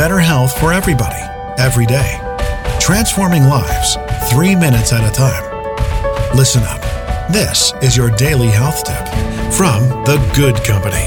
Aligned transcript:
better 0.00 0.18
health 0.18 0.58
for 0.58 0.72
everybody, 0.72 1.20
every 1.58 1.84
day. 1.84 2.18
Transforming 2.80 3.44
lives, 3.44 3.98
three 4.30 4.56
minutes 4.56 4.94
at 4.94 5.06
a 5.06 5.12
time. 5.12 5.44
Listen 6.34 6.62
up. 6.62 6.80
This 7.30 7.74
is 7.82 7.98
your 7.98 8.08
daily 8.16 8.46
health 8.46 8.82
tip 8.82 9.06
from 9.52 9.82
The 10.06 10.16
Good 10.34 10.56
Company. 10.64 11.04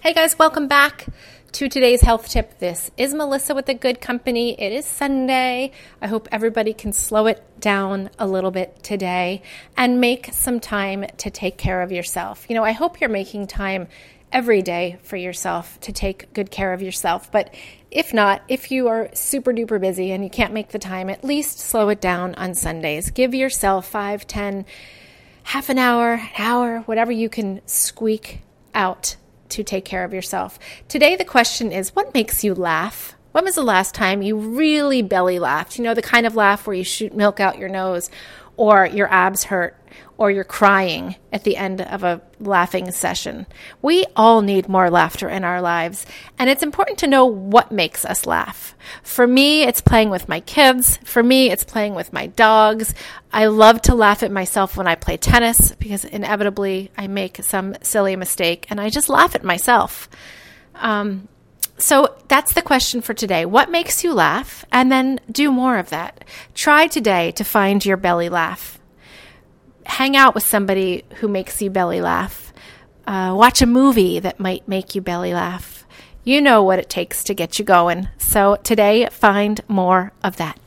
Hey 0.00 0.12
guys, 0.12 0.36
welcome 0.36 0.66
back 0.66 1.06
to 1.52 1.68
today's 1.68 2.00
health 2.00 2.30
tip. 2.30 2.58
This 2.60 2.90
is 2.96 3.12
Melissa 3.12 3.54
with 3.54 3.66
the 3.66 3.74
Good 3.74 4.00
Company. 4.00 4.58
It 4.58 4.72
is 4.72 4.86
Sunday. 4.86 5.72
I 6.00 6.06
hope 6.06 6.26
everybody 6.32 6.72
can 6.72 6.94
slow 6.94 7.26
it 7.26 7.44
down 7.60 8.08
a 8.18 8.26
little 8.26 8.50
bit 8.50 8.82
today 8.82 9.42
and 9.76 10.00
make 10.00 10.30
some 10.32 10.60
time 10.60 11.04
to 11.18 11.30
take 11.30 11.58
care 11.58 11.82
of 11.82 11.92
yourself. 11.92 12.46
You 12.48 12.56
know, 12.56 12.64
I 12.64 12.72
hope 12.72 13.02
you're 13.02 13.10
making 13.10 13.48
time 13.48 13.88
every 14.32 14.62
day 14.62 14.98
for 15.02 15.16
yourself 15.16 15.78
to 15.80 15.92
take 15.92 16.32
good 16.32 16.50
care 16.50 16.72
of 16.72 16.80
yourself. 16.80 17.30
But 17.30 17.54
if 17.90 18.14
not, 18.14 18.42
if 18.48 18.70
you 18.70 18.88
are 18.88 19.10
super 19.12 19.52
duper 19.52 19.78
busy 19.78 20.10
and 20.10 20.24
you 20.24 20.30
can't 20.30 20.54
make 20.54 20.70
the 20.70 20.78
time, 20.78 21.10
at 21.10 21.22
least 21.22 21.58
slow 21.58 21.90
it 21.90 22.00
down 22.00 22.34
on 22.36 22.54
Sundays. 22.54 23.10
Give 23.10 23.34
yourself 23.34 23.86
five, 23.86 24.26
ten, 24.26 24.64
half 25.42 25.68
an 25.68 25.76
hour, 25.76 26.14
an 26.14 26.30
hour, 26.38 26.78
whatever 26.86 27.12
you 27.12 27.28
can 27.28 27.60
squeak 27.66 28.40
out 28.74 29.16
to 29.52 29.64
take 29.64 29.84
care 29.84 30.04
of 30.04 30.12
yourself. 30.12 30.58
Today, 30.88 31.16
the 31.16 31.24
question 31.24 31.72
is 31.72 31.94
what 31.94 32.14
makes 32.14 32.42
you 32.44 32.54
laugh? 32.54 33.14
When 33.32 33.44
was 33.44 33.54
the 33.54 33.62
last 33.62 33.94
time 33.94 34.20
you 34.20 34.36
really 34.36 35.00
belly 35.00 35.38
laughed? 35.38 35.78
You 35.78 35.84
know, 35.84 35.94
the 35.94 36.02
kind 36.02 36.26
of 36.26 36.36
laugh 36.36 36.66
where 36.66 36.76
you 36.76 36.84
shoot 36.84 37.14
milk 37.14 37.40
out 37.40 37.58
your 37.58 37.70
nose 37.70 38.10
or 38.56 38.86
your 38.86 39.08
abs 39.12 39.44
hurt 39.44 39.76
or 40.18 40.30
you're 40.30 40.44
crying 40.44 41.16
at 41.32 41.42
the 41.44 41.56
end 41.56 41.80
of 41.80 42.04
a 42.04 42.20
laughing 42.38 42.90
session. 42.90 43.46
We 43.80 44.06
all 44.14 44.40
need 44.40 44.68
more 44.68 44.90
laughter 44.90 45.28
in 45.28 45.42
our 45.42 45.60
lives, 45.60 46.06
and 46.38 46.48
it's 46.48 46.62
important 46.62 46.98
to 46.98 47.06
know 47.06 47.26
what 47.26 47.72
makes 47.72 48.04
us 48.04 48.24
laugh. 48.26 48.76
For 49.02 49.26
me, 49.26 49.62
it's 49.62 49.80
playing 49.80 50.10
with 50.10 50.28
my 50.28 50.40
kids. 50.40 50.98
For 50.98 51.22
me, 51.22 51.50
it's 51.50 51.64
playing 51.64 51.94
with 51.94 52.12
my 52.12 52.28
dogs. 52.28 52.94
I 53.32 53.46
love 53.46 53.82
to 53.82 53.94
laugh 53.94 54.22
at 54.22 54.30
myself 54.30 54.76
when 54.76 54.86
I 54.86 54.94
play 54.94 55.16
tennis 55.16 55.72
because 55.72 56.04
inevitably 56.04 56.90
I 56.96 57.06
make 57.06 57.42
some 57.42 57.74
silly 57.82 58.14
mistake 58.14 58.66
and 58.70 58.80
I 58.80 58.90
just 58.90 59.08
laugh 59.08 59.34
at 59.34 59.42
myself. 59.42 60.08
Um, 60.76 61.28
so 61.82 62.14
that's 62.28 62.52
the 62.54 62.62
question 62.62 63.02
for 63.02 63.14
today. 63.14 63.44
What 63.44 63.70
makes 63.70 64.04
you 64.04 64.14
laugh? 64.14 64.64
And 64.72 64.90
then 64.90 65.20
do 65.30 65.50
more 65.50 65.78
of 65.78 65.90
that. 65.90 66.24
Try 66.54 66.86
today 66.86 67.32
to 67.32 67.44
find 67.44 67.84
your 67.84 67.96
belly 67.96 68.28
laugh 68.28 68.78
hang 69.84 70.16
out 70.16 70.34
with 70.34 70.44
somebody 70.44 71.04
who 71.16 71.28
makes 71.28 71.60
you 71.60 71.70
belly 71.70 72.00
laugh. 72.00 72.52
Uh, 73.06 73.34
watch 73.36 73.62
a 73.62 73.66
movie 73.66 74.20
that 74.20 74.38
might 74.38 74.66
make 74.68 74.94
you 74.94 75.00
belly 75.00 75.34
laugh. 75.34 75.86
You 76.24 76.40
know 76.40 76.62
what 76.62 76.78
it 76.78 76.88
takes 76.88 77.24
to 77.24 77.34
get 77.34 77.58
you 77.58 77.64
going. 77.64 78.08
So 78.16 78.56
today, 78.62 79.08
find 79.10 79.60
more 79.66 80.12
of 80.22 80.36
that. 80.36 80.58